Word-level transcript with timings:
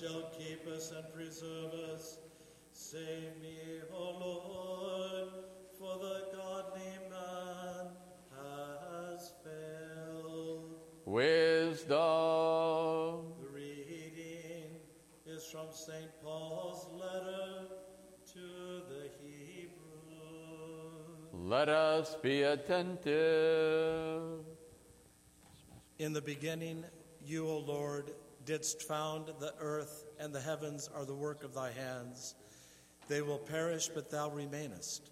shall 0.00 0.30
keep 0.38 0.64
us 0.68 0.92
and 0.92 1.12
preserve 1.12 1.72
us. 1.92 2.18
Save 2.72 3.36
me, 3.42 3.58
O 3.92 4.10
Lord, 4.20 5.28
for 5.76 5.98
the 5.98 6.28
godly 6.36 6.92
man 7.10 7.90
has 8.36 9.32
failed. 9.42 10.76
Wisdom. 11.04 11.96
The 13.40 13.48
reading 13.52 14.78
is 15.26 15.44
from 15.50 15.72
St. 15.72 16.12
Paul's 16.22 16.86
letter 16.92 17.66
to 18.34 18.46
the 18.88 19.10
Hebrews. 19.20 19.72
Let 21.32 21.68
us 21.68 22.14
be 22.22 22.42
attentive. 22.42 24.44
In 25.98 26.12
the 26.12 26.22
beginning, 26.22 26.84
you, 27.24 27.48
O 27.48 27.58
Lord, 27.58 28.12
didst 28.48 28.82
found 28.82 29.30
the 29.40 29.52
earth, 29.60 30.06
and 30.18 30.34
the 30.34 30.40
heavens 30.40 30.88
are 30.94 31.04
the 31.04 31.14
work 31.14 31.44
of 31.44 31.52
thy 31.52 31.70
hands. 31.70 32.34
They 33.06 33.20
will 33.20 33.36
perish, 33.36 33.88
but 33.88 34.10
thou 34.10 34.30
remainest. 34.30 35.10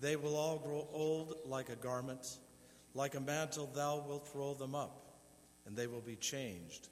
They 0.00 0.16
will 0.16 0.34
all 0.34 0.58
grow 0.58 0.88
old 0.90 1.34
like 1.44 1.68
a 1.68 1.76
garment. 1.76 2.38
Like 2.94 3.14
a 3.14 3.20
mantle, 3.20 3.70
thou 3.74 4.02
wilt 4.08 4.30
roll 4.34 4.54
them 4.54 4.74
up, 4.74 5.18
and 5.66 5.76
they 5.76 5.86
will 5.86 6.00
be 6.00 6.16
changed. 6.16 6.88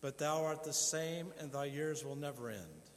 But 0.00 0.16
thou 0.16 0.44
art 0.44 0.62
the 0.62 0.72
same, 0.72 1.32
and 1.40 1.50
thy 1.50 1.64
years 1.64 2.04
will 2.04 2.14
never 2.14 2.48
end. 2.48 2.90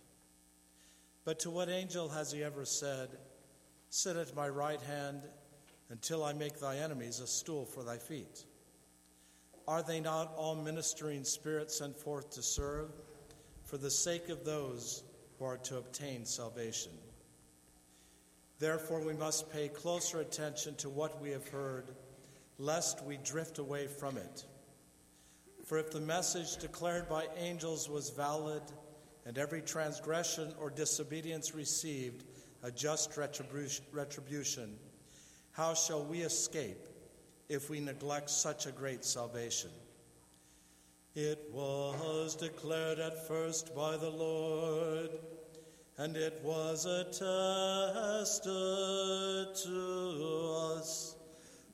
But 1.26 1.40
to 1.40 1.50
what 1.50 1.68
angel 1.68 2.10
has 2.10 2.32
he 2.32 2.44
ever 2.44 2.64
said, 2.64 3.10
Sit 3.90 4.18
at 4.18 4.36
my 4.36 4.50
right 4.50 4.82
hand 4.82 5.24
until 5.90 6.24
I 6.24 6.34
make 6.34 6.60
thy 6.60 6.78
enemies 6.78 7.20
a 7.20 7.28
stool 7.28 7.66
for 7.66 7.84
thy 7.84 7.98
feet? 7.98 8.46
Are 9.68 9.82
they 9.82 10.00
not 10.00 10.34
all 10.36 10.56
ministering 10.56 11.24
spirits 11.24 11.78
sent 11.78 11.98
forth 11.98 12.30
to 12.32 12.42
serve 12.42 12.90
for 13.64 13.78
the 13.78 13.90
sake 13.92 14.30
of 14.30 14.44
those 14.44 15.04
who 15.40 15.46
are 15.46 15.58
to 15.58 15.78
obtain 15.78 16.26
salvation? 16.26 16.92
Therefore, 18.60 19.02
we 19.06 19.14
must 19.14 19.52
pay 19.52 19.68
closer 19.70 20.20
attention 20.20 20.76
to 20.76 20.90
what 20.90 21.22
we 21.22 21.32
have 21.32 21.48
heard, 21.48 21.96
lest 22.58 23.04
we 23.04 23.18
drift 23.18 23.58
away 23.58 23.88
from 23.88 24.18
it. 24.18 24.46
For 25.66 25.78
if 25.78 25.92
the 25.92 26.02
message 26.02 26.58
declared 26.58 27.08
by 27.08 27.28
angels 27.38 27.90
was 27.90 28.10
valid, 28.10 28.64
and 29.26 29.38
every 29.38 29.62
transgression 29.62 30.54
or 30.60 30.70
disobedience 30.70 31.56
received 31.56 32.26
a 32.64 32.72
just 32.72 33.18
retribution, 33.18 34.78
how 35.52 35.74
shall 35.74 36.04
we 36.04 36.22
escape 36.22 36.88
if 37.50 37.70
we 37.70 37.80
neglect 37.80 38.30
such 38.30 38.66
a 38.66 38.72
great 38.72 39.04
salvation? 39.06 39.70
It 41.16 41.48
was 41.52 42.36
declared 42.36 42.98
at 43.00 43.28
first 43.28 43.76
by 43.76 43.98
the 43.98 44.10
Lord, 44.10 45.12
and 45.98 46.18
it 46.18 46.42
was 46.44 46.86
attested 46.86 47.20
to 49.64 50.76
us 50.76 51.16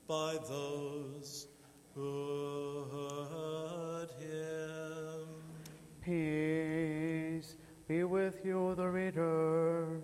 by 0.07 0.37
those 0.49 1.47
who 1.95 2.85
heard 2.91 4.09
him. 4.19 5.27
Peace 6.03 7.55
be 7.87 8.03
with 8.03 8.43
you, 8.43 8.75
the 8.75 8.87
reader. 8.87 10.01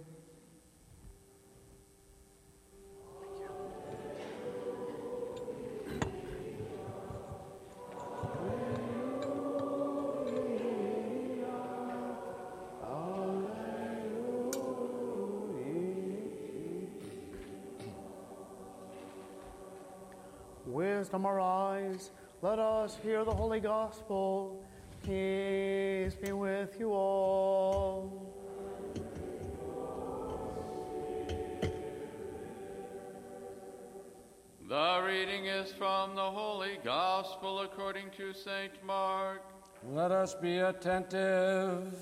Wisdom 21.05 21.27
arise, 21.27 22.09
let 22.41 22.57
us 22.57 22.97
hear 23.03 23.23
the 23.23 23.31
holy 23.31 23.59
gospel. 23.59 24.65
Peace 25.03 26.15
be 26.15 26.31
with 26.31 26.79
you 26.79 26.93
all. 26.93 28.33
The 34.67 35.03
reading 35.05 35.45
is 35.45 35.71
from 35.73 36.15
the 36.15 36.23
Holy 36.23 36.79
Gospel 36.83 37.59
according 37.59 38.09
to 38.17 38.33
St. 38.33 38.73
Mark. 38.83 39.43
Let 39.83 40.09
us 40.09 40.33
be 40.33 40.57
attentive. 40.57 41.93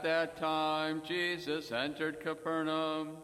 At 0.00 0.04
that 0.04 0.36
time, 0.38 1.02
Jesus 1.06 1.72
entered 1.72 2.20
Capernaum, 2.20 3.18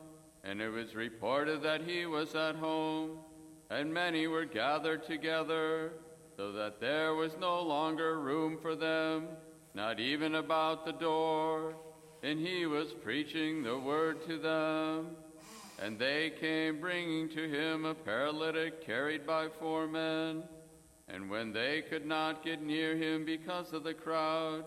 and 0.45 0.61
it 0.61 0.69
was 0.69 0.95
reported 0.95 1.63
that 1.63 1.81
he 1.81 2.05
was 2.05 2.35
at 2.35 2.55
home, 2.55 3.17
and 3.71 3.95
many 3.95 4.27
were 4.27 4.45
gathered 4.45 5.03
together, 5.07 5.93
so 6.37 6.53
that 6.53 6.79
there 6.79 7.15
was 7.15 7.35
no 7.41 7.63
longer 7.63 8.21
room 8.21 8.59
for 8.61 8.77
them, 8.77 9.27
not 9.73 10.01
even 10.01 10.35
about 10.35 10.85
the 10.85 10.93
door. 10.93 11.77
And 12.23 12.39
he 12.39 12.67
was 12.67 12.93
preaching 12.93 13.63
the 13.63 13.79
word 13.79 14.27
to 14.27 14.37
them. 14.37 15.17
And 15.83 15.99
they 15.99 16.31
came 16.39 16.79
bringing 16.79 17.31
to 17.31 17.49
him 17.49 17.87
a 17.87 17.95
paralytic 17.95 18.85
carried 18.85 19.27
by 19.27 19.49
four 19.49 19.87
men. 19.89 20.43
And 21.09 21.31
when 21.31 21.55
they 21.55 21.85
could 21.89 22.05
not 22.05 22.45
get 22.45 22.61
near 22.61 22.99
him 22.99 23.25
because 23.25 23.73
of 23.73 23.83
the 23.83 23.95
crowd, 23.95 24.67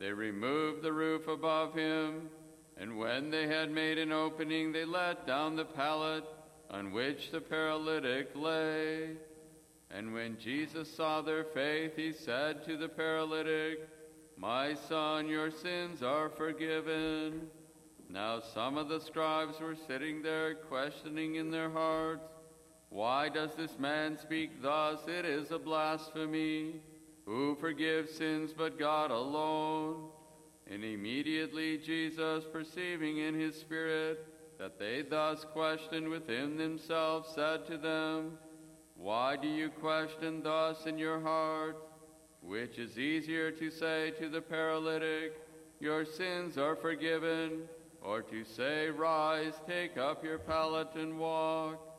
they 0.00 0.10
removed 0.12 0.82
the 0.82 0.92
roof 0.92 1.28
above 1.28 1.74
him, 1.74 2.30
and 2.78 2.96
when 2.96 3.30
they 3.30 3.46
had 3.46 3.70
made 3.70 3.98
an 3.98 4.12
opening, 4.12 4.72
they 4.72 4.86
let 4.86 5.26
down 5.26 5.56
the 5.56 5.64
pallet 5.66 6.24
on 6.70 6.90
which 6.90 7.30
the 7.30 7.40
paralytic 7.40 8.30
lay. 8.34 9.10
And 9.90 10.14
when 10.14 10.38
Jesus 10.38 10.90
saw 10.90 11.20
their 11.20 11.44
faith, 11.44 11.92
he 11.96 12.12
said 12.12 12.64
to 12.64 12.78
the 12.78 12.88
paralytic, 12.88 13.88
My 14.38 14.72
son, 14.72 15.28
your 15.28 15.50
sins 15.50 16.02
are 16.02 16.30
forgiven. 16.30 17.48
Now 18.08 18.40
some 18.40 18.78
of 18.78 18.88
the 18.88 19.00
scribes 19.00 19.60
were 19.60 19.76
sitting 19.86 20.22
there, 20.22 20.54
questioning 20.54 21.34
in 21.34 21.50
their 21.50 21.70
hearts, 21.70 22.32
Why 22.88 23.28
does 23.28 23.54
this 23.54 23.78
man 23.78 24.16
speak 24.16 24.62
thus? 24.62 25.00
It 25.06 25.26
is 25.26 25.50
a 25.50 25.58
blasphemy. 25.58 26.80
Who 27.30 27.54
forgives 27.54 28.12
sins 28.12 28.52
but 28.52 28.76
God 28.76 29.12
alone? 29.12 30.08
And 30.68 30.82
immediately 30.82 31.78
Jesus, 31.78 32.42
perceiving 32.52 33.18
in 33.18 33.38
his 33.38 33.54
spirit 33.54 34.26
that 34.58 34.80
they 34.80 35.02
thus 35.02 35.46
questioned 35.52 36.08
within 36.08 36.56
themselves, 36.56 37.28
said 37.32 37.68
to 37.68 37.78
them, 37.78 38.36
Why 38.96 39.36
do 39.36 39.46
you 39.46 39.70
question 39.70 40.42
thus 40.42 40.86
in 40.86 40.98
your 40.98 41.20
heart? 41.20 41.76
Which 42.42 42.80
is 42.80 42.98
easier 42.98 43.52
to 43.52 43.70
say 43.70 44.10
to 44.18 44.28
the 44.28 44.40
paralytic, 44.40 45.40
Your 45.78 46.04
sins 46.04 46.58
are 46.58 46.74
forgiven, 46.74 47.68
or 48.02 48.22
to 48.22 48.42
say, 48.42 48.90
Rise, 48.90 49.54
take 49.68 49.96
up 49.96 50.24
your 50.24 50.40
pallet 50.40 50.88
and 50.96 51.16
walk? 51.16 51.89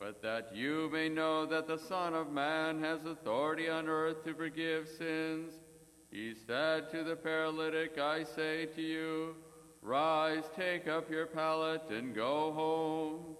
But 0.00 0.22
that 0.22 0.50
you 0.54 0.88
may 0.90 1.10
know 1.10 1.44
that 1.44 1.68
the 1.68 1.76
Son 1.76 2.14
of 2.14 2.32
Man 2.32 2.82
has 2.82 3.04
authority 3.04 3.68
on 3.68 3.86
earth 3.86 4.24
to 4.24 4.32
forgive 4.32 4.88
sins. 4.88 5.52
He 6.10 6.32
said 6.46 6.90
to 6.90 7.04
the 7.04 7.14
paralytic, 7.14 7.98
I 7.98 8.24
say 8.24 8.64
to 8.74 8.80
you, 8.80 9.36
Rise, 9.82 10.44
take 10.56 10.88
up 10.88 11.10
your 11.10 11.26
pallet, 11.26 11.82
and 11.90 12.14
go 12.14 12.52
home. 12.52 13.36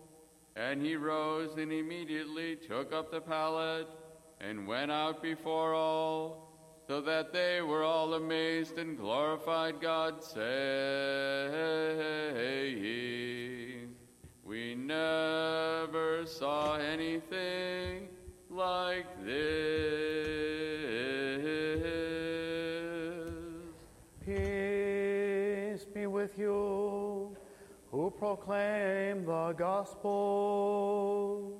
And 0.54 0.82
he 0.82 0.96
rose 0.96 1.56
and 1.56 1.72
immediately 1.72 2.56
took 2.56 2.92
up 2.92 3.10
the 3.10 3.20
pallet 3.22 3.86
and 4.40 4.66
went 4.66 4.90
out 4.90 5.22
before 5.22 5.72
all, 5.74 6.46
so 6.86 7.00
that 7.00 7.32
they 7.32 7.62
were 7.62 7.84
all 7.84 8.14
amazed 8.14 8.76
and 8.78 8.98
glorified 8.98 9.80
God, 9.80 10.22
saying, 10.22 10.40
We 14.50 14.74
never 14.74 16.26
saw 16.26 16.74
anything 16.74 18.08
like 18.50 19.06
this. 19.24 19.38
Peace 24.26 25.86
be 25.94 26.08
with 26.08 26.36
you 26.36 27.36
who 27.92 28.12
proclaim 28.18 29.24
the 29.24 29.54
gospel. 29.56 31.59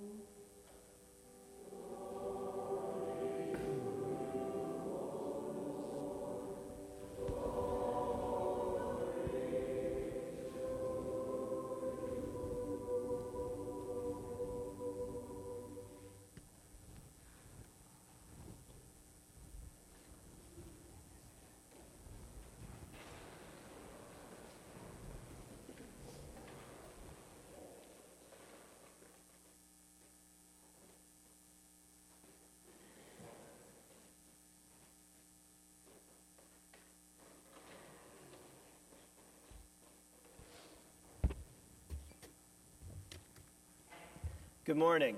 Good 44.70 44.76
morning. 44.76 45.16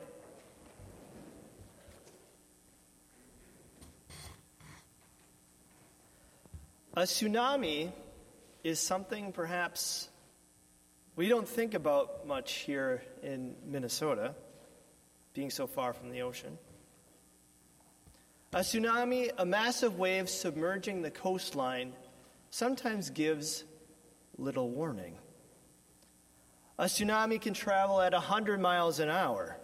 A 6.95 7.03
tsunami 7.03 7.93
is 8.65 8.81
something 8.81 9.31
perhaps 9.31 10.09
we 11.17 11.29
don't 11.29 11.47
think 11.47 11.75
about 11.75 12.27
much 12.27 12.61
here 12.61 13.03
in 13.23 13.55
Minnesota, 13.67 14.35
being 15.35 15.51
so 15.51 15.67
far 15.67 15.93
from 15.93 16.09
the 16.09 16.23
ocean. 16.23 16.57
A 18.55 18.61
tsunami, 18.61 19.33
a 19.37 19.45
massive 19.45 19.99
wave 19.99 20.31
submerging 20.31 21.03
the 21.03 21.11
coastline, 21.11 21.93
sometimes 22.49 23.11
gives 23.11 23.65
little 24.39 24.71
warning. 24.71 25.19
A 26.79 26.85
tsunami 26.85 27.41
can 27.41 27.55
travel 27.55 28.01
at 28.01 28.13
100 28.13 28.61
miles 28.61 28.99
an 28.99 29.11
hour. 29.11 29.57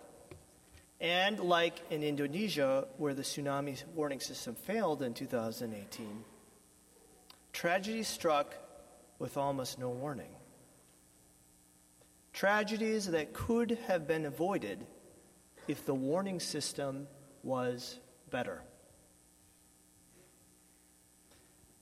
And 1.00 1.38
like 1.40 1.80
in 1.90 2.02
Indonesia, 2.02 2.86
where 2.96 3.14
the 3.14 3.22
tsunami 3.22 3.82
warning 3.94 4.20
system 4.20 4.54
failed 4.54 5.02
in 5.02 5.14
2018, 5.14 6.24
tragedy 7.52 8.02
struck 8.02 8.54
with 9.18 9.36
almost 9.36 9.78
no 9.78 9.90
warning. 9.90 10.30
Tragedies 12.32 13.06
that 13.06 13.32
could 13.32 13.78
have 13.86 14.06
been 14.06 14.26
avoided 14.26 14.86
if 15.66 15.84
the 15.84 15.94
warning 15.94 16.40
system 16.40 17.06
was 17.42 17.98
better. 18.30 18.62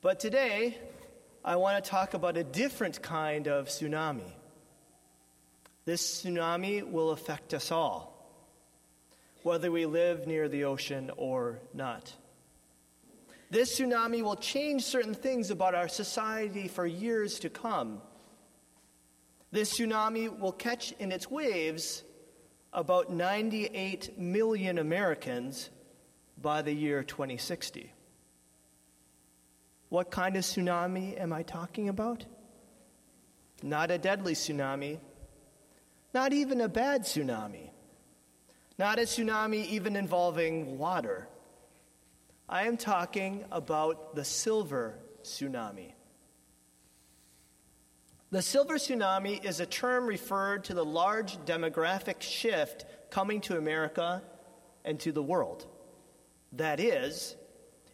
But 0.00 0.20
today, 0.20 0.78
I 1.44 1.56
want 1.56 1.82
to 1.82 1.90
talk 1.90 2.14
about 2.14 2.36
a 2.36 2.44
different 2.44 3.02
kind 3.02 3.48
of 3.48 3.68
tsunami. 3.68 4.32
This 5.86 6.24
tsunami 6.24 6.82
will 6.82 7.10
affect 7.10 7.54
us 7.54 7.70
all, 7.70 8.12
whether 9.44 9.70
we 9.70 9.86
live 9.86 10.26
near 10.26 10.48
the 10.48 10.64
ocean 10.64 11.12
or 11.16 11.60
not. 11.72 12.12
This 13.50 13.78
tsunami 13.78 14.20
will 14.20 14.34
change 14.34 14.82
certain 14.82 15.14
things 15.14 15.52
about 15.52 15.76
our 15.76 15.86
society 15.86 16.66
for 16.66 16.84
years 16.84 17.38
to 17.38 17.48
come. 17.48 18.02
This 19.52 19.78
tsunami 19.78 20.36
will 20.36 20.50
catch 20.50 20.90
in 20.98 21.12
its 21.12 21.30
waves 21.30 22.02
about 22.72 23.12
98 23.12 24.18
million 24.18 24.78
Americans 24.78 25.70
by 26.42 26.62
the 26.62 26.72
year 26.72 27.04
2060. 27.04 27.92
What 29.88 30.10
kind 30.10 30.34
of 30.34 30.42
tsunami 30.42 31.18
am 31.18 31.32
I 31.32 31.44
talking 31.44 31.88
about? 31.88 32.24
Not 33.62 33.92
a 33.92 33.98
deadly 33.98 34.34
tsunami, 34.34 34.98
not 36.16 36.32
even 36.32 36.62
a 36.62 36.68
bad 36.68 37.02
tsunami, 37.02 37.68
not 38.78 38.98
a 38.98 39.02
tsunami 39.02 39.66
even 39.66 39.96
involving 39.96 40.78
water. 40.78 41.28
I 42.48 42.66
am 42.66 42.78
talking 42.78 43.44
about 43.52 44.14
the 44.14 44.24
silver 44.24 44.98
tsunami. 45.22 45.92
The 48.30 48.40
silver 48.40 48.76
tsunami 48.76 49.44
is 49.44 49.60
a 49.60 49.66
term 49.66 50.06
referred 50.06 50.64
to 50.64 50.72
the 50.72 50.86
large 50.86 51.36
demographic 51.44 52.22
shift 52.22 52.86
coming 53.10 53.42
to 53.42 53.58
America 53.58 54.22
and 54.86 54.98
to 55.00 55.12
the 55.12 55.22
world. 55.22 55.66
That 56.52 56.80
is, 56.80 57.36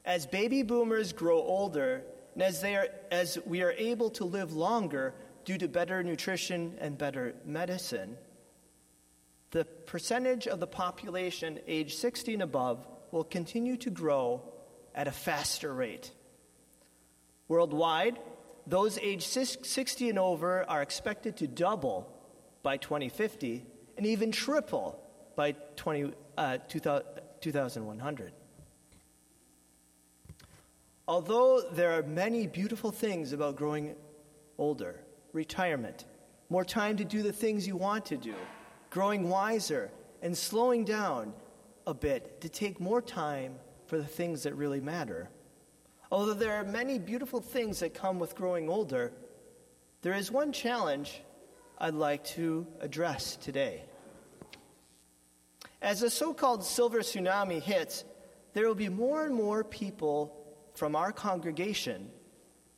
as 0.05 0.27
baby 0.27 0.63
boomers 0.63 1.13
grow 1.13 1.39
older 1.39 2.05
and 2.35 2.43
as, 2.45 2.61
they 2.61 2.77
are, 2.77 2.87
as 3.11 3.37
we 3.47 3.63
are 3.63 3.73
able 3.73 4.11
to 4.11 4.25
live 4.25 4.53
longer 4.53 5.13
due 5.45 5.59
to 5.59 5.69
better 5.69 6.03
nutrition 6.03 6.77
and 6.81 6.97
better 6.97 7.35
medicine, 7.45 8.17
the 9.51 9.65
percentage 9.65 10.47
of 10.47 10.61
the 10.61 10.67
population 10.67 11.59
age 11.67 11.95
60 11.97 12.35
and 12.35 12.43
above 12.43 12.87
will 13.11 13.25
continue 13.25 13.77
to 13.77 13.91
grow 13.91 14.43
at 14.95 15.09
a 15.09 15.13
faster 15.13 15.73
rate. 15.73 16.11
Worldwide, 17.49 18.19
those 18.67 18.99
age 18.99 19.27
60 19.27 20.09
and 20.09 20.19
over 20.19 20.65
are 20.69 20.83
expected 20.83 21.37
to 21.39 21.47
double 21.47 22.11
by 22.63 22.77
2050 22.77 23.67
and 23.97 24.07
even 24.07 24.33
triple 24.33 24.99
by 25.37 25.53
20, 25.77 26.13
uh, 26.39 26.59
2100. 26.69 28.33
Although 31.09 31.63
there 31.73 31.93
are 31.93 32.03
many 32.03 32.47
beautiful 32.47 32.91
things 32.91 33.33
about 33.33 33.57
growing 33.57 33.97
older 34.57 35.01
retirement, 35.33 36.05
more 36.49 36.65
time 36.65 36.97
to 36.99 37.05
do 37.05 37.23
the 37.23 37.33
things 37.33 37.67
you 37.67 37.77
want 37.77 38.05
to 38.07 38.17
do, 38.17 38.35
growing 38.91 39.29
wiser, 39.29 39.91
and 40.21 40.37
slowing 40.37 40.85
down 40.85 41.33
a 41.87 41.95
bit 41.95 42.41
to 42.41 42.49
take 42.49 42.79
more 42.81 43.03
time 43.03 43.55
for 43.87 43.99
the 43.99 44.05
things 44.05 44.43
that 44.43 44.55
really 44.55 44.81
matter. 44.81 45.29
Although 46.11 46.35
there 46.35 46.55
are 46.55 46.65
many 46.65 46.99
beautiful 46.99 47.41
things 47.41 47.81
that 47.81 47.95
come 47.95 48.19
with 48.19 48.35
growing 48.35 48.69
older, 48.69 49.13
there 50.03 50.15
is 50.15 50.31
one 50.31 50.53
challenge 50.53 51.23
I'd 51.79 51.95
like 51.95 52.25
to 52.25 52.67
address 52.81 53.37
today. 53.37 53.83
As 55.81 56.01
the 56.01 56.11
so 56.11 56.33
called 56.33 56.65
silver 56.65 57.01
tsunami 57.01 57.61
hits, 57.61 58.05
there 58.53 58.67
will 58.67 58.75
be 58.75 58.89
more 58.89 59.25
and 59.25 59.35
more 59.35 59.65
people 59.65 60.37
from 60.75 60.95
our 60.95 61.13
congregation 61.13 62.11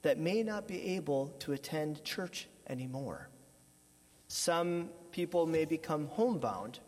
that 0.04 0.18
may 0.18 0.42
not 0.42 0.68
be 0.68 0.94
able 0.96 1.28
to 1.38 1.52
attend 1.52 2.04
church 2.04 2.46
anymore. 2.68 3.30
Some 4.28 4.90
people 5.12 5.46
may 5.46 5.64
become 5.64 6.08
homebound 6.08 6.78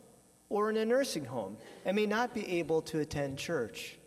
or 0.51 0.69
in 0.69 0.77
a 0.77 0.85
nursing 0.85 1.25
home 1.25 1.57
and 1.87 1.97
may 1.97 2.05
not 2.05 2.35
be 2.35 2.59
able 2.59 2.83
to 2.83 3.01
attend 3.01 3.39
church. 3.39 3.99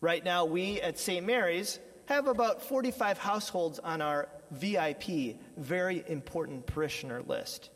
Right 0.00 0.24
now, 0.24 0.46
we 0.46 0.80
at 0.80 0.98
St. 0.98 1.24
Mary's 1.24 1.78
have 2.06 2.28
about 2.28 2.62
45 2.62 3.18
households 3.18 3.78
on 3.78 4.00
our 4.00 4.26
VIP, 4.50 5.36
very 5.58 6.02
important 6.08 6.66
parishioner 6.66 7.22
list. 7.22 7.68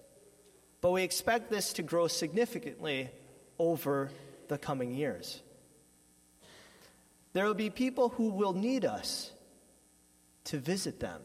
But 0.81 0.93
we 0.93 1.03
expect 1.03 1.51
this 1.51 1.75
to 1.75 1.83
grow 1.83 2.07
significantly 2.09 3.11
over 3.59 4.11
the 4.49 4.57
coming 4.57 4.95
years. 4.95 5.43
There 7.35 7.45
will 7.45 7.55
be 7.55 7.69
people 7.69 8.09
who 8.09 8.31
will 8.31 8.55
need 8.55 8.87
us 8.87 9.31
to 10.47 10.59
visit 10.59 11.01
them. 11.01 11.21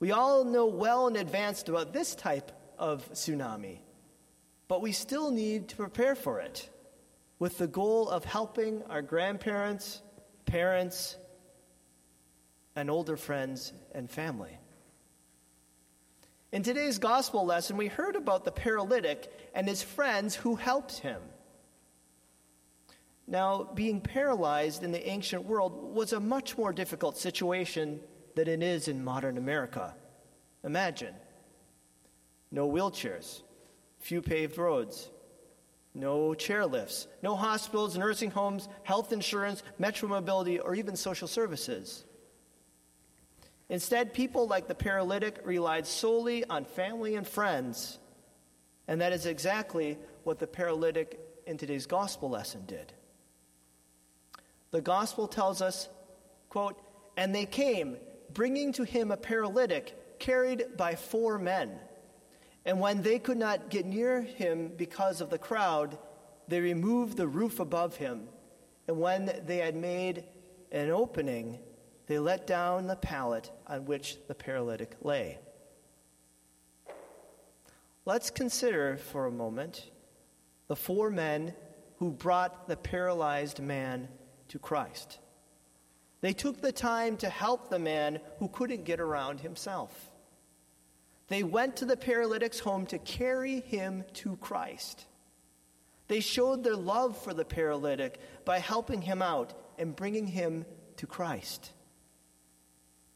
We 0.00 0.12
all 0.12 0.44
know 0.44 0.66
well 0.66 1.06
in 1.06 1.16
advance 1.16 1.62
about 1.68 1.92
this 1.92 2.14
type 2.14 2.52
of 2.78 3.10
tsunami, 3.12 3.78
but 4.68 4.82
we 4.82 4.92
still 4.92 5.30
need 5.30 5.68
to 5.68 5.76
prepare 5.76 6.14
for 6.14 6.40
it 6.40 6.68
with 7.38 7.58
the 7.58 7.66
goal 7.66 8.08
of 8.08 8.24
helping 8.24 8.82
our 8.84 9.02
grandparents, 9.02 10.02
parents, 10.46 11.16
and 12.76 12.90
older 12.90 13.16
friends 13.16 13.72
and 13.92 14.10
family. 14.10 14.58
In 16.52 16.62
today's 16.62 16.98
gospel 16.98 17.44
lesson, 17.44 17.76
we 17.76 17.88
heard 17.88 18.14
about 18.14 18.44
the 18.44 18.52
paralytic 18.52 19.32
and 19.54 19.66
his 19.66 19.82
friends 19.82 20.34
who 20.34 20.54
helped 20.54 20.98
him. 20.98 21.20
Now, 23.26 23.70
being 23.74 24.00
paralyzed 24.00 24.82
in 24.82 24.92
the 24.92 25.08
ancient 25.08 25.44
world 25.44 25.94
was 25.94 26.12
a 26.12 26.20
much 26.20 26.58
more 26.58 26.72
difficult 26.72 27.16
situation 27.16 28.00
than 28.34 28.48
it 28.48 28.62
is 28.62 28.88
in 28.88 29.02
modern 29.02 29.38
America. 29.38 29.94
Imagine 30.62 31.14
no 32.50 32.68
wheelchairs, 32.68 33.42
few 33.98 34.20
paved 34.20 34.58
roads, 34.58 35.10
no 35.94 36.30
chairlifts, 36.30 37.06
no 37.22 37.34
hospitals, 37.34 37.96
nursing 37.96 38.30
homes, 38.30 38.68
health 38.82 39.12
insurance, 39.12 39.62
metro 39.78 40.08
mobility, 40.08 40.58
or 40.58 40.74
even 40.74 40.94
social 40.94 41.28
services. 41.28 42.04
Instead, 43.70 44.12
people 44.12 44.46
like 44.46 44.68
the 44.68 44.74
paralytic 44.74 45.40
relied 45.44 45.86
solely 45.86 46.44
on 46.44 46.64
family 46.64 47.14
and 47.14 47.26
friends, 47.26 47.98
and 48.86 49.00
that 49.00 49.12
is 49.12 49.24
exactly 49.24 49.96
what 50.24 50.38
the 50.38 50.46
paralytic 50.46 51.18
in 51.46 51.56
today's 51.56 51.86
gospel 51.86 52.28
lesson 52.28 52.62
did 52.66 52.92
the 54.74 54.80
gospel 54.80 55.28
tells 55.28 55.62
us, 55.62 55.88
quote, 56.48 56.74
and 57.16 57.32
they 57.32 57.46
came, 57.46 57.96
bringing 58.32 58.72
to 58.72 58.82
him 58.82 59.12
a 59.12 59.16
paralytic 59.16 60.18
carried 60.18 60.76
by 60.76 60.96
four 60.96 61.38
men. 61.38 61.78
And 62.64 62.80
when 62.80 63.00
they 63.00 63.20
could 63.20 63.36
not 63.36 63.70
get 63.70 63.86
near 63.86 64.22
him 64.22 64.72
because 64.76 65.20
of 65.20 65.30
the 65.30 65.38
crowd, 65.38 65.96
they 66.48 66.58
removed 66.58 67.16
the 67.16 67.28
roof 67.28 67.60
above 67.60 67.94
him. 67.94 68.26
And 68.88 68.98
when 68.98 69.30
they 69.46 69.58
had 69.58 69.76
made 69.76 70.24
an 70.72 70.90
opening, 70.90 71.60
they 72.08 72.18
let 72.18 72.44
down 72.44 72.88
the 72.88 72.96
pallet 72.96 73.52
on 73.68 73.84
which 73.84 74.26
the 74.26 74.34
paralytic 74.34 74.96
lay. 75.02 75.38
Let's 78.04 78.28
consider 78.28 78.96
for 78.96 79.26
a 79.26 79.30
moment 79.30 79.88
the 80.66 80.74
four 80.74 81.10
men 81.10 81.54
who 81.98 82.10
brought 82.10 82.66
the 82.66 82.76
paralyzed 82.76 83.60
man 83.60 84.08
to 84.48 84.58
Christ. 84.58 85.18
They 86.20 86.32
took 86.32 86.60
the 86.60 86.72
time 86.72 87.16
to 87.18 87.28
help 87.28 87.68
the 87.68 87.78
man 87.78 88.20
who 88.38 88.48
couldn't 88.48 88.84
get 88.84 89.00
around 89.00 89.40
himself. 89.40 90.10
They 91.28 91.42
went 91.42 91.76
to 91.76 91.84
the 91.84 91.96
paralytic's 91.96 92.60
home 92.60 92.86
to 92.86 92.98
carry 92.98 93.60
him 93.60 94.04
to 94.14 94.36
Christ. 94.36 95.06
They 96.08 96.20
showed 96.20 96.62
their 96.62 96.76
love 96.76 97.16
for 97.16 97.32
the 97.32 97.44
paralytic 97.44 98.18
by 98.44 98.58
helping 98.58 99.02
him 99.02 99.22
out 99.22 99.54
and 99.78 99.96
bringing 99.96 100.26
him 100.26 100.66
to 100.96 101.06
Christ. 101.06 101.72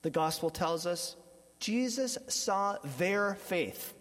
The 0.02 0.10
gospel 0.10 0.48
tells 0.48 0.86
us 0.86 1.16
Jesus 1.60 2.16
saw 2.28 2.76
their 2.96 3.34
faith. 3.34 3.94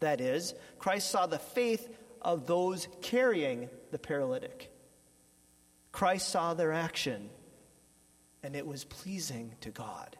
That 0.00 0.20
is, 0.20 0.54
Christ 0.78 1.10
saw 1.10 1.26
the 1.26 1.38
faith 1.38 1.88
of 2.20 2.46
those 2.46 2.88
carrying 3.00 3.68
the 3.92 3.98
paralytic. 3.98 4.71
Christ 5.92 6.30
saw 6.30 6.54
their 6.54 6.72
action, 6.72 7.28
and 8.42 8.56
it 8.56 8.66
was 8.66 8.84
pleasing 8.84 9.54
to 9.60 9.70
God. 9.70 10.16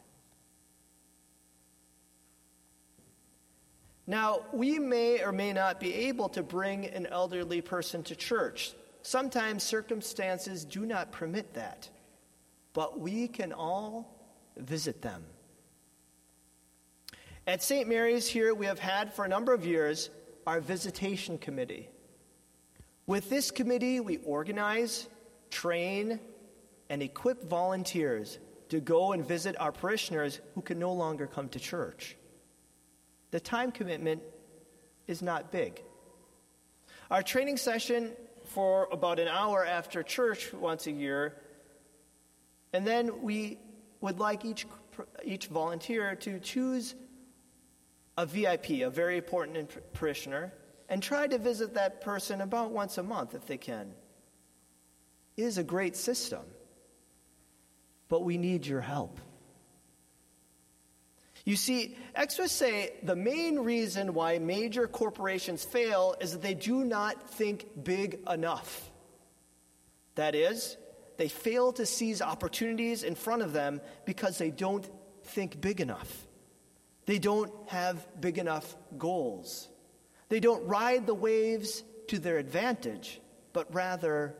Now, 4.05 4.41
we 4.51 4.79
may 4.79 5.23
or 5.23 5.31
may 5.31 5.53
not 5.53 5.79
be 5.79 5.93
able 5.93 6.29
to 6.29 6.43
bring 6.43 6.85
an 6.85 7.07
elderly 7.07 7.61
person 7.61 8.03
to 8.03 8.15
church. 8.15 8.73
Sometimes 9.01 9.63
circumstances 9.63 10.65
do 10.65 10.85
not 10.85 11.11
permit 11.11 11.53
that, 11.53 11.89
but 12.73 12.99
we 12.99 13.27
can 13.27 13.53
all 13.53 14.13
visit 14.57 15.01
them. 15.01 15.23
At 17.47 17.63
St. 17.63 17.87
Mary's 17.87 18.27
here, 18.27 18.53
we 18.53 18.65
have 18.65 18.79
had 18.79 19.13
for 19.13 19.25
a 19.25 19.29
number 19.29 19.53
of 19.53 19.65
years 19.65 20.09
our 20.45 20.61
visitation 20.61 21.37
committee. 21.37 21.89
With 23.05 23.29
this 23.29 23.51
committee, 23.51 23.99
we 23.99 24.17
organize, 24.17 25.07
train, 25.53 26.19
and 26.89 27.01
equip 27.01 27.43
volunteers 27.43 28.39
to 28.69 28.79
go 28.79 29.13
and 29.13 29.25
visit 29.25 29.55
our 29.59 29.71
parishioners 29.71 30.41
who 30.55 30.61
can 30.61 30.79
no 30.79 30.93
longer 30.93 31.27
come 31.27 31.49
to 31.49 31.59
church 31.59 32.17
the 33.33 33.39
time 33.39 33.71
commitment 33.71 34.21
is 35.07 35.23
not 35.23 35.51
big. 35.51 35.81
Our 37.09 37.23
training 37.23 37.57
session 37.57 38.11
for 38.45 38.87
about 38.91 39.17
an 39.17 39.27
hour 39.27 39.65
after 39.65 40.03
church 40.03 40.53
once 40.53 40.85
a 40.85 40.91
year, 40.91 41.41
and 42.73 42.85
then 42.85 43.23
we 43.23 43.57
would 44.01 44.19
like 44.19 44.45
each, 44.45 44.67
each 45.23 45.47
volunteer 45.47 46.15
to 46.17 46.39
choose 46.39 46.93
a 48.19 48.27
VIP, 48.27 48.83
a 48.83 48.91
very 48.91 49.17
important 49.17 49.71
parishioner, 49.93 50.53
and 50.87 51.01
try 51.01 51.25
to 51.25 51.39
visit 51.39 51.73
that 51.73 52.01
person 52.01 52.41
about 52.41 52.69
once 52.69 52.99
a 52.99 53.03
month 53.03 53.33
if 53.33 53.47
they 53.47 53.57
can. 53.57 53.95
Is 55.35 55.57
a 55.57 55.63
great 55.63 55.95
system, 55.95 56.43
but 58.07 58.23
we 58.23 58.37
need 58.37 58.67
your 58.67 58.81
help. 58.81 59.19
You 61.45 61.55
see, 61.55 61.97
experts 62.15 62.53
say 62.53 62.93
the 63.03 63.15
main 63.15 63.59
reason 63.59 64.13
why 64.13 64.39
major 64.39 64.87
corporations 64.87 65.63
fail 65.63 66.15
is 66.21 66.31
that 66.31 66.41
they 66.41 66.53
do 66.53 66.85
not 66.85 67.31
think 67.31 67.83
big 67.83 68.19
enough. 68.29 68.91
That 70.15 70.35
is, 70.35 70.77
they 71.17 71.27
fail 71.27 71.73
to 71.73 71.85
seize 71.85 72.21
opportunities 72.21 73.03
in 73.03 73.15
front 73.15 73.41
of 73.41 73.51
them 73.51 73.81
because 74.05 74.37
they 74.37 74.51
don't 74.51 74.87
think 75.23 75.59
big 75.59 75.81
enough. 75.81 76.27
They 77.05 77.19
don't 77.19 77.51
have 77.67 78.05
big 78.21 78.37
enough 78.37 78.75
goals. 78.97 79.67
They 80.29 80.39
don't 80.39 80.65
ride 80.65 81.05
the 81.05 81.13
waves 81.13 81.83
to 82.07 82.19
their 82.19 82.37
advantage, 82.37 83.19
but 83.51 83.73
rather 83.73 84.35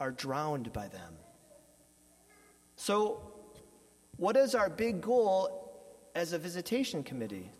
are 0.00 0.10
drowned 0.10 0.72
by 0.72 0.88
them. 0.88 1.14
So, 2.76 3.22
what 4.16 4.36
is 4.36 4.54
our 4.54 4.68
big 4.68 5.00
goal 5.00 5.58
as 6.14 6.32
a 6.32 6.38
visitation 6.38 7.02
committee 7.02 7.50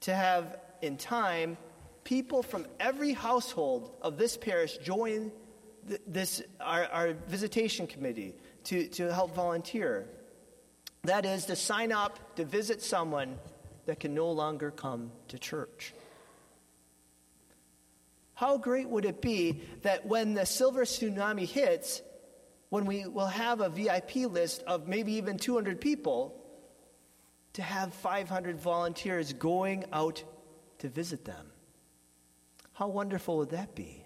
to 0.00 0.14
have, 0.14 0.58
in 0.82 0.96
time, 0.96 1.56
people 2.04 2.42
from 2.42 2.66
every 2.78 3.12
household 3.12 3.96
of 4.02 4.18
this 4.18 4.36
parish 4.36 4.76
join 4.78 5.32
th- 5.88 6.00
this, 6.06 6.42
our, 6.60 6.84
our 6.86 7.12
visitation 7.28 7.86
committee 7.86 8.34
to, 8.64 8.86
to 8.88 9.12
help 9.12 9.34
volunteer. 9.34 10.06
That 11.04 11.26
is, 11.26 11.46
to 11.46 11.56
sign 11.56 11.92
up 11.92 12.36
to 12.36 12.44
visit 12.44 12.82
someone 12.82 13.38
that 13.86 14.00
can 14.00 14.14
no 14.14 14.30
longer 14.30 14.70
come 14.70 15.10
to 15.28 15.38
church. 15.38 15.92
How 18.44 18.58
great 18.58 18.90
would 18.90 19.06
it 19.06 19.22
be 19.22 19.62
that 19.84 20.04
when 20.04 20.34
the 20.34 20.44
silver 20.44 20.84
tsunami 20.84 21.46
hits, 21.46 22.02
when 22.68 22.84
we 22.84 23.06
will 23.06 23.26
have 23.26 23.62
a 23.62 23.70
VIP 23.70 24.16
list 24.16 24.62
of 24.66 24.86
maybe 24.86 25.14
even 25.14 25.38
200 25.38 25.80
people, 25.80 26.38
to 27.54 27.62
have 27.62 27.94
500 27.94 28.60
volunteers 28.60 29.32
going 29.32 29.86
out 29.94 30.22
to 30.80 30.90
visit 30.90 31.24
them. 31.24 31.46
How 32.74 32.88
wonderful 32.88 33.38
would 33.38 33.48
that 33.52 33.74
be? 33.74 34.04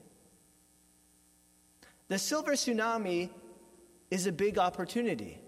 The 2.06 2.20
silver 2.20 2.52
tsunami 2.52 3.30
is 4.08 4.28
a 4.28 4.32
big 4.32 4.56
opportunity. 4.56 5.40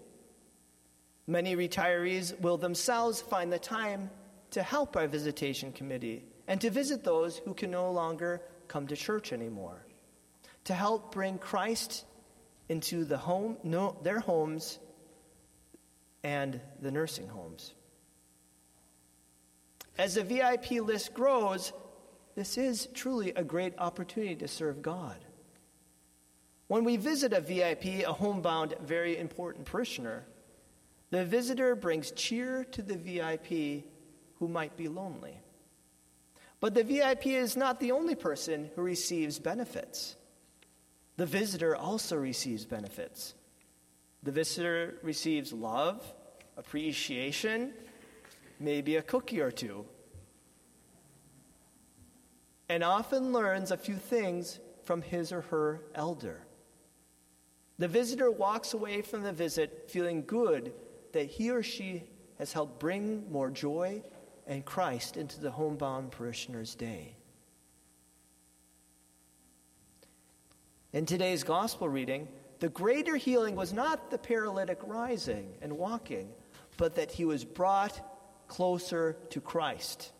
Many 1.27 1.55
retirees 1.55 2.37
will 2.41 2.57
themselves 2.57 3.21
find 3.21 3.53
the 3.53 3.59
time 3.59 4.09
to 4.49 4.61
help 4.61 4.97
our 4.97 5.07
visitation 5.07 5.71
committee 5.71 6.25
and 6.45 6.59
to 6.59 6.69
visit 6.69 7.05
those 7.05 7.37
who 7.37 7.53
can 7.53 7.71
no 7.71 7.89
longer 7.89 8.41
come 8.71 8.87
to 8.87 8.95
church 8.95 9.33
anymore, 9.33 9.85
to 10.63 10.73
help 10.73 11.11
bring 11.11 11.37
Christ 11.37 12.05
into 12.69 13.03
the 13.03 13.17
home, 13.17 13.57
no, 13.63 13.97
their 14.01 14.21
homes 14.21 14.79
and 16.23 16.61
the 16.81 16.89
nursing 16.89 17.27
homes. 17.27 17.73
As 19.97 20.15
the 20.15 20.23
VIP 20.23 20.71
list 20.71 21.13
grows, 21.13 21.73
this 22.35 22.57
is 22.57 22.87
truly 22.93 23.33
a 23.33 23.43
great 23.43 23.73
opportunity 23.77 24.35
to 24.37 24.47
serve 24.47 24.81
God. 24.81 25.17
When 26.67 26.85
we 26.85 26.95
visit 26.95 27.33
a 27.33 27.41
VIP, 27.41 28.07
a 28.07 28.13
homebound, 28.13 28.75
very 28.81 29.17
important 29.17 29.65
parishioner, 29.65 30.25
the 31.09 31.25
visitor 31.25 31.75
brings 31.75 32.11
cheer 32.11 32.63
to 32.71 32.81
the 32.81 32.95
VIP 32.95 33.83
who 34.39 34.47
might 34.47 34.77
be 34.77 34.87
lonely. 34.87 35.37
But 36.61 36.75
the 36.75 36.83
VIP 36.83 37.25
is 37.27 37.57
not 37.57 37.79
the 37.79 37.91
only 37.91 38.15
person 38.15 38.69
who 38.75 38.83
receives 38.83 39.39
benefits. 39.39 40.15
The 41.17 41.25
visitor 41.25 41.75
also 41.75 42.15
receives 42.15 42.65
benefits. 42.65 43.33
The 44.23 44.31
visitor 44.31 44.99
receives 45.01 45.51
love, 45.51 46.01
appreciation, 46.55 47.73
maybe 48.59 48.95
a 48.95 49.01
cookie 49.01 49.41
or 49.41 49.49
two, 49.49 49.85
and 52.69 52.83
often 52.83 53.33
learns 53.33 53.71
a 53.71 53.77
few 53.77 53.95
things 53.95 54.59
from 54.83 55.01
his 55.01 55.31
or 55.31 55.41
her 55.41 55.81
elder. 55.95 56.45
The 57.79 57.87
visitor 57.87 58.29
walks 58.29 58.75
away 58.75 59.01
from 59.01 59.23
the 59.23 59.33
visit 59.33 59.89
feeling 59.89 60.25
good 60.27 60.73
that 61.13 61.25
he 61.25 61.49
or 61.49 61.63
she 61.63 62.03
has 62.37 62.53
helped 62.53 62.79
bring 62.79 63.29
more 63.31 63.49
joy 63.49 64.03
and 64.51 64.65
Christ 64.65 65.15
into 65.15 65.39
the 65.39 65.49
homebound 65.49 66.11
parishioner's 66.11 66.75
day. 66.75 67.15
In 70.91 71.05
today's 71.05 71.45
gospel 71.45 71.87
reading, 71.87 72.27
the 72.59 72.67
greater 72.67 73.15
healing 73.15 73.55
was 73.55 73.71
not 73.71 74.11
the 74.11 74.17
paralytic 74.17 74.79
rising 74.83 75.53
and 75.61 75.77
walking, 75.77 76.27
but 76.75 76.95
that 76.95 77.13
he 77.13 77.23
was 77.23 77.45
brought 77.45 78.01
closer 78.49 79.15
to 79.29 79.39
Christ. 79.39 80.11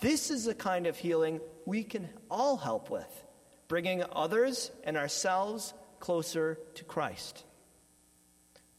This 0.00 0.32
is 0.32 0.46
the 0.46 0.54
kind 0.54 0.88
of 0.88 0.96
healing 0.96 1.40
we 1.66 1.84
can 1.84 2.08
all 2.28 2.56
help 2.56 2.90
with, 2.90 3.24
bringing 3.68 4.02
others 4.10 4.72
and 4.82 4.96
ourselves 4.96 5.72
closer 6.00 6.58
to 6.74 6.82
Christ. 6.82 7.44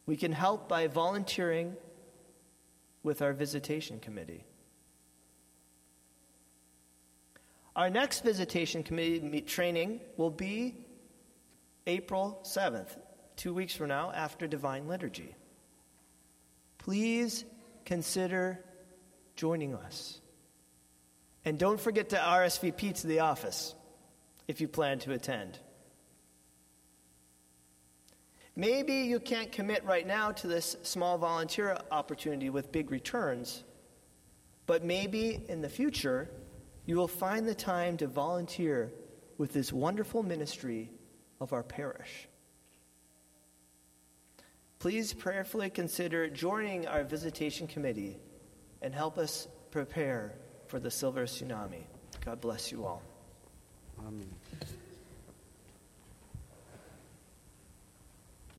We 0.05 0.17
can 0.17 0.33
help 0.33 0.67
by 0.67 0.87
volunteering 0.87 1.77
with 3.01 3.21
our 3.21 3.31
visitation 3.31 4.01
committee. 4.01 4.43
Our 7.77 7.91
next 7.91 8.23
visitation 8.23 8.81
committee 8.81 9.41
training 9.41 10.01
will 10.17 10.31
be 10.31 10.73
April 11.85 12.41
7th, 12.43 12.97
two 13.35 13.53
weeks 13.53 13.75
from 13.75 13.89
now, 13.89 14.11
after 14.11 14.47
Divine 14.47 14.87
Liturgy. 14.87 15.35
Please 16.79 17.45
consider 17.85 18.59
joining 19.35 19.75
us. 19.75 20.19
And 21.45 21.59
don't 21.59 21.79
forget 21.79 22.09
to 22.09 22.15
RSVP 22.15 22.99
to 23.01 23.07
the 23.07 23.19
office 23.19 23.75
if 24.47 24.59
you 24.59 24.67
plan 24.67 24.97
to 24.99 25.11
attend. 25.11 25.59
Maybe 28.55 28.93
you 29.01 29.19
can't 29.19 29.51
commit 29.51 29.85
right 29.85 30.07
now 30.07 30.31
to 30.31 30.47
this 30.47 30.75
small 30.81 31.19
volunteer 31.19 31.77
opportunity 31.91 32.49
with 32.49 32.71
big 32.71 32.89
returns, 32.89 33.63
but 34.65 34.83
maybe 34.83 35.39
in 35.47 35.61
the 35.61 35.69
future 35.69 36.27
you 36.87 36.95
will 36.95 37.07
find 37.07 37.47
the 37.47 37.53
time 37.53 37.97
to 37.97 38.07
volunteer 38.07 38.91
with 39.37 39.53
this 39.53 39.71
wonderful 39.71 40.23
ministry 40.23 40.89
of 41.39 41.53
our 41.53 41.61
parish 41.61 42.27
please 44.79 45.13
prayerfully 45.13 45.69
consider 45.69 46.29
joining 46.29 46.87
our 46.87 47.03
visitation 47.03 47.67
committee 47.67 48.17
and 48.81 48.93
help 48.93 49.17
us 49.17 49.47
prepare 49.71 50.33
for 50.67 50.79
the 50.79 50.91
silver 50.91 51.25
tsunami. 51.25 51.83
God 52.23 52.41
bless 52.41 52.71
you 52.71 52.85
all. 52.85 53.01
Amen. 53.99 54.29